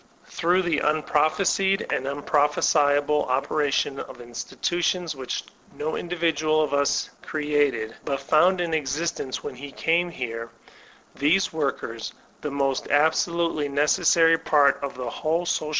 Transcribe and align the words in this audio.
Through 0.25 0.63
the 0.63 0.79
unprophesied 0.81 1.85
and 1.93 2.07
unprophesiable 2.07 3.27
opera 3.29 3.69
tion 3.69 3.99
of 3.99 4.19
institutions 4.19 5.15
which 5.15 5.43
no 5.75 5.95
individual 5.95 6.63
of 6.63 6.73
us 6.73 7.11
created, 7.21 7.95
but 8.03 8.19
found 8.19 8.61
in 8.61 8.73
existence 8.73 9.43
when 9.43 9.53
he 9.53 9.71
came 9.71 10.09
here, 10.09 10.49
these 11.13 11.53
workers, 11.53 12.13
the 12.41 12.49
most 12.49 12.87
absolutely 12.89 13.69
necessary 13.69 14.39
part 14.39 14.79
of 14.81 14.95
the 14.95 15.07
whole 15.07 15.45
soda! 15.45 15.69